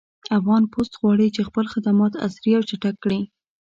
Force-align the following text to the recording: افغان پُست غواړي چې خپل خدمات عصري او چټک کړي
افغان 0.37 0.63
پُست 0.71 0.93
غواړي 1.01 1.27
چې 1.35 1.41
خپل 1.49 1.65
خدمات 1.73 2.13
عصري 2.25 2.51
او 2.57 2.63
چټک 2.69 2.95
کړي 3.03 3.21